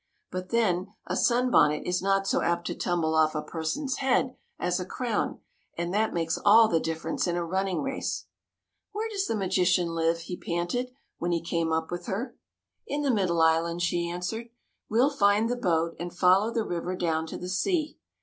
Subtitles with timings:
[0.31, 4.79] But then, a sunbonnet is not so apt to tumble off a person's head as
[4.79, 5.41] a crown,
[5.77, 8.25] and that makes all the difference in a running race."
[8.93, 12.35] Where does the magician live?" he panted, when he came up with her."
[12.87, 14.49] In the middle island," she answered.
[14.89, 17.99] "We'll find the boat and follow the river down to the sea."